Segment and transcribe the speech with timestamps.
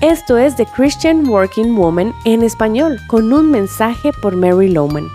[0.00, 5.08] Esto es The Christian Working Woman en español, con un mensaje por Mary Lowman.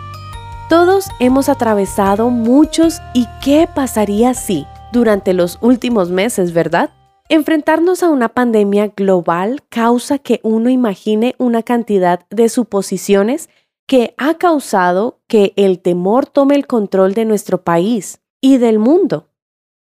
[0.69, 6.91] Todos hemos atravesado muchos y qué pasaría si, durante los últimos meses, ¿verdad?
[7.29, 13.49] Enfrentarnos a una pandemia global causa que uno imagine una cantidad de suposiciones
[13.87, 19.29] que ha causado que el temor tome el control de nuestro país y del mundo.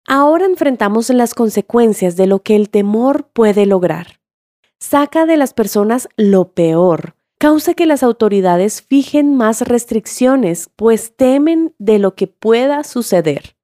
[0.07, 4.22] Ahora enfrentamos las consecuencias de lo que el temor puede lograr.
[4.83, 11.73] Saca de las personas lo peor, causa que las autoridades fijen más restricciones, pues temen
[11.79, 13.55] de lo que pueda suceder.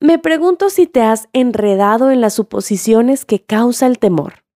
[0.00, 4.46] Me pregunto si te has enredado en las suposiciones que causa el temor.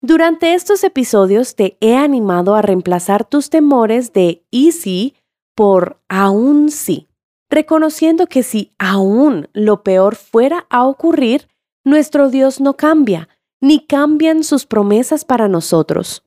[0.00, 5.16] Durante estos episodios te he animado a reemplazar tus temores de y sí
[5.54, 7.08] por aún sí,
[7.50, 11.46] reconociendo que si aún lo peor fuera a ocurrir,
[11.84, 13.28] nuestro Dios no cambia,
[13.64, 16.22] ni cambian sus promesas para nosotros.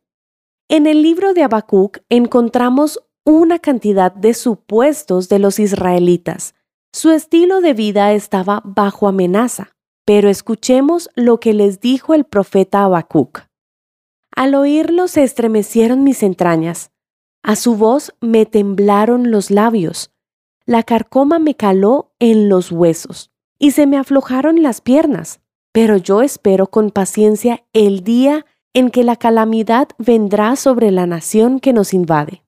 [0.69, 6.55] En el libro de Habacuc encontramos una cantidad de supuestos de los israelitas.
[6.91, 12.83] Su estilo de vida estaba bajo amenaza, pero escuchemos lo que les dijo el profeta
[12.83, 13.41] Habacuc.
[14.35, 16.89] Al oírlo se estremecieron mis entrañas.
[17.43, 20.11] A su voz me temblaron los labios.
[20.65, 25.39] La carcoma me caló en los huesos y se me aflojaron las piernas.
[25.77, 31.59] Pero yo espero con paciencia el día en que la calamidad vendrá sobre la nación
[31.59, 32.41] que nos invade.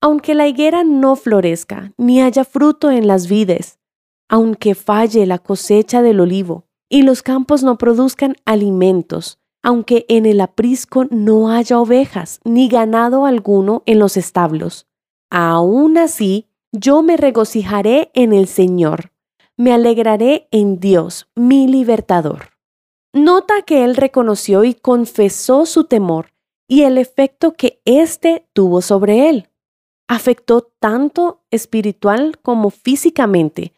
[0.00, 3.80] Aunque la higuera no florezca, ni haya fruto en las vides,
[4.28, 10.40] aunque falle la cosecha del olivo, y los campos no produzcan alimentos, aunque en el
[10.40, 14.86] aprisco no haya ovejas ni ganado alguno en los establos.
[15.28, 19.10] Aún así, yo me regocijaré en el Señor,
[19.56, 22.49] me alegraré en Dios, mi libertador.
[23.12, 26.32] Nota que él reconoció y confesó su temor
[26.68, 29.48] y el efecto que éste tuvo sobre él.
[30.06, 33.72] Afectó tanto espiritual como físicamente,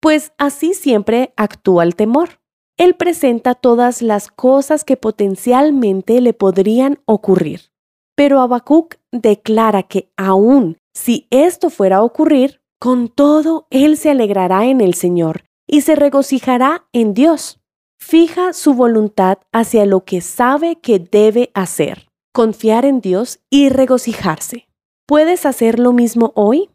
[0.00, 2.40] pues así siempre actúa el temor.
[2.76, 7.72] Él presenta todas las cosas que potencialmente le podrían ocurrir.
[8.14, 14.66] Pero Habacuc declara que aún si esto fuera a ocurrir, con todo él se alegrará
[14.66, 17.60] en el Señor y se regocijará en Dios.
[17.98, 24.68] Fija su voluntad hacia lo que sabe que debe hacer, confiar en Dios y regocijarse.
[25.06, 26.70] ¿Puedes hacer lo mismo hoy?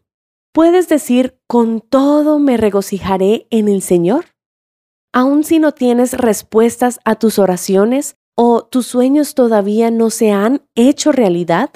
[0.52, 4.26] ¿Puedes decir, con todo me regocijaré en el Señor?
[5.12, 10.66] Aun si no tienes respuestas a tus oraciones o tus sueños todavía no se han
[10.74, 11.70] hecho realidad,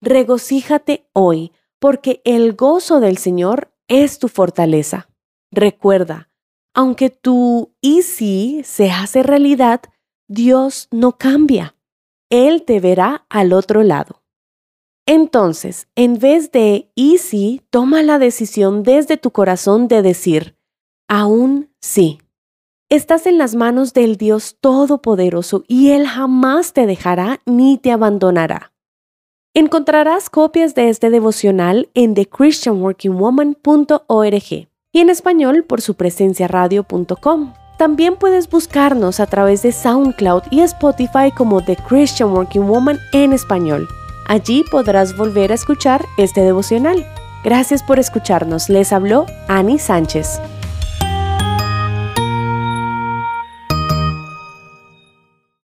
[0.00, 5.08] regocíjate hoy, porque el gozo del Señor es tu fortaleza.
[5.52, 6.28] Recuerda,
[6.76, 9.80] aunque tu y si se hace realidad,
[10.28, 11.74] Dios no cambia.
[12.28, 14.22] Él te verá al otro lado.
[15.06, 20.58] Entonces, en vez de y si, toma la decisión desde tu corazón de decir,
[21.08, 22.18] aún sí.
[22.90, 28.74] Estás en las manos del Dios Todopoderoso y Él jamás te dejará ni te abandonará.
[29.54, 37.52] Encontrarás copias de este devocional en thechristianworkingwoman.org y en español por su presencia radio.com.
[37.76, 43.34] También puedes buscarnos a través de SoundCloud y Spotify como The Christian Working Woman en
[43.34, 43.86] español.
[44.26, 47.06] Allí podrás volver a escuchar este devocional.
[47.44, 48.70] Gracias por escucharnos.
[48.70, 50.40] Les habló Annie Sánchez.